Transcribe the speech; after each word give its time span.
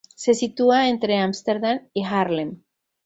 Se 0.23 0.33
sitúa 0.33 0.89
entre 0.89 1.19
Ámsterdam 1.19 1.87
y 1.93 2.03
Haarlem. 2.05 2.63